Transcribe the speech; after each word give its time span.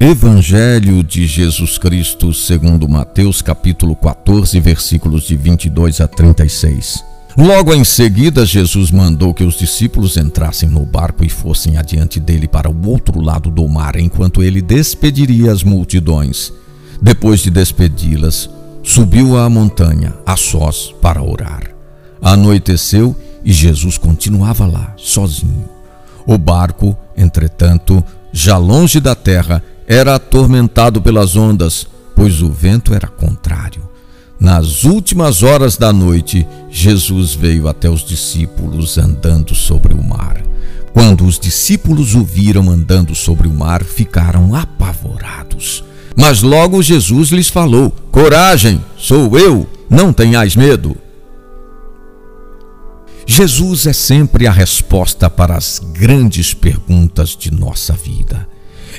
Evangelho 0.00 1.02
de 1.02 1.26
Jesus 1.26 1.76
Cristo, 1.76 2.32
segundo 2.32 2.88
Mateus, 2.88 3.42
capítulo 3.42 3.96
14, 3.96 4.60
versículos 4.60 5.24
de 5.24 5.36
22 5.36 6.00
a 6.00 6.06
36. 6.06 7.04
Logo 7.36 7.74
em 7.74 7.82
seguida, 7.82 8.46
Jesus 8.46 8.92
mandou 8.92 9.34
que 9.34 9.42
os 9.42 9.58
discípulos 9.58 10.16
entrassem 10.16 10.68
no 10.68 10.86
barco 10.86 11.24
e 11.24 11.28
fossem 11.28 11.76
adiante 11.76 12.20
dele 12.20 12.46
para 12.46 12.70
o 12.70 12.88
outro 12.88 13.20
lado 13.20 13.50
do 13.50 13.66
mar, 13.66 13.96
enquanto 13.96 14.40
ele 14.40 14.62
despediria 14.62 15.50
as 15.50 15.64
multidões. 15.64 16.52
Depois 17.02 17.40
de 17.40 17.50
despedi-las, 17.50 18.48
subiu 18.84 19.36
à 19.36 19.50
montanha, 19.50 20.14
a 20.24 20.36
sós, 20.36 20.94
para 21.02 21.20
orar. 21.24 21.64
Anoiteceu 22.22 23.16
e 23.44 23.52
Jesus 23.52 23.98
continuava 23.98 24.64
lá, 24.64 24.94
sozinho. 24.96 25.68
O 26.24 26.38
barco, 26.38 26.96
entretanto, 27.16 28.02
já 28.32 28.56
longe 28.56 29.00
da 29.00 29.16
terra, 29.16 29.60
era 29.88 30.16
atormentado 30.16 31.00
pelas 31.00 31.34
ondas, 31.34 31.86
pois 32.14 32.42
o 32.42 32.50
vento 32.50 32.92
era 32.92 33.08
contrário. 33.08 33.88
Nas 34.38 34.84
últimas 34.84 35.42
horas 35.42 35.78
da 35.78 35.92
noite, 35.92 36.46
Jesus 36.70 37.34
veio 37.34 37.66
até 37.66 37.88
os 37.88 38.04
discípulos 38.04 38.98
andando 38.98 39.54
sobre 39.54 39.94
o 39.94 40.02
mar. 40.02 40.42
Quando 40.92 41.24
os 41.24 41.38
discípulos 41.38 42.14
o 42.14 42.22
viram 42.22 42.68
andando 42.70 43.14
sobre 43.14 43.48
o 43.48 43.52
mar, 43.52 43.82
ficaram 43.82 44.54
apavorados. 44.54 45.82
Mas 46.14 46.42
logo 46.42 46.82
Jesus 46.82 47.30
lhes 47.30 47.48
falou: 47.48 47.90
Coragem, 48.12 48.84
sou 48.96 49.38
eu, 49.38 49.66
não 49.88 50.12
tenhais 50.12 50.54
medo. 50.54 50.96
Jesus 53.26 53.86
é 53.86 53.92
sempre 53.92 54.46
a 54.46 54.52
resposta 54.52 55.30
para 55.30 55.56
as 55.56 55.80
grandes 55.92 56.54
perguntas 56.54 57.36
de 57.36 57.50
nossa 57.50 57.92
vida. 57.92 58.48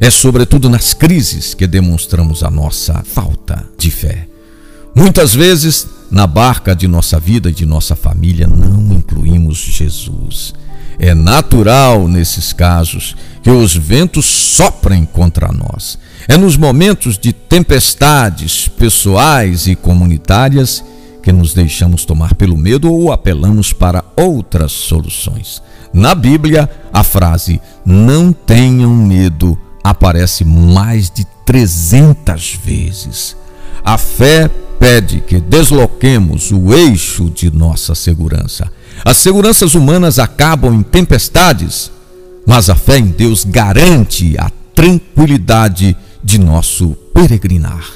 É 0.00 0.10
sobretudo 0.10 0.68
nas 0.68 0.94
crises 0.94 1.54
que 1.54 1.66
demonstramos 1.66 2.42
a 2.42 2.50
nossa 2.50 3.02
falta 3.04 3.64
de 3.76 3.90
fé. 3.90 4.28
Muitas 4.94 5.34
vezes, 5.34 5.86
na 6.10 6.26
barca 6.26 6.74
de 6.74 6.86
nossa 6.86 7.18
vida 7.18 7.50
e 7.50 7.54
de 7.54 7.66
nossa 7.66 7.94
família, 7.96 8.46
não 8.46 8.92
incluímos 8.94 9.58
Jesus. 9.58 10.54
É 10.98 11.14
natural, 11.14 12.08
nesses 12.08 12.52
casos, 12.52 13.16
que 13.42 13.50
os 13.50 13.74
ventos 13.74 14.24
soprem 14.26 15.04
contra 15.04 15.52
nós. 15.52 15.98
É 16.26 16.36
nos 16.36 16.56
momentos 16.56 17.16
de 17.16 17.32
tempestades 17.32 18.66
pessoais 18.68 19.66
e 19.66 19.76
comunitárias 19.76 20.84
que 21.22 21.32
nos 21.32 21.54
deixamos 21.54 22.04
tomar 22.04 22.34
pelo 22.34 22.56
medo 22.56 22.92
ou 22.92 23.12
apelamos 23.12 23.72
para 23.72 24.04
outras 24.16 24.72
soluções. 24.72 25.62
Na 25.92 26.14
Bíblia, 26.14 26.68
a 26.92 27.04
frase 27.04 27.60
não 27.84 28.32
tenham 28.32 28.94
medo 28.94 29.58
aparece 29.90 30.44
mais 30.44 31.10
de 31.10 31.24
300 31.46 32.58
vezes. 32.62 33.36
A 33.84 33.96
fé 33.96 34.50
pede 34.78 35.20
que 35.20 35.40
desloquemos 35.40 36.50
o 36.52 36.74
eixo 36.74 37.30
de 37.30 37.50
nossa 37.50 37.94
segurança. 37.94 38.70
As 39.04 39.16
seguranças 39.16 39.74
humanas 39.74 40.18
acabam 40.18 40.74
em 40.74 40.82
tempestades, 40.82 41.90
mas 42.46 42.68
a 42.68 42.74
fé 42.74 42.98
em 42.98 43.06
Deus 43.06 43.44
garante 43.44 44.36
a 44.38 44.50
tranquilidade 44.74 45.96
de 46.22 46.38
nosso 46.38 46.90
peregrinar. 47.14 47.86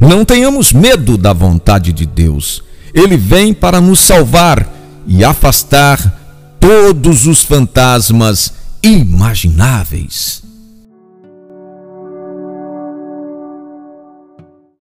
Não 0.00 0.24
tenhamos 0.24 0.72
medo 0.72 1.18
da 1.18 1.32
vontade 1.32 1.92
de 1.92 2.06
Deus. 2.06 2.62
Ele 2.94 3.16
vem 3.16 3.52
para 3.52 3.80
nos 3.80 4.00
salvar 4.00 4.68
e 5.06 5.24
afastar 5.24 6.58
todos 6.60 7.26
os 7.26 7.42
fantasmas 7.42 8.52
imagináveis. 8.82 10.49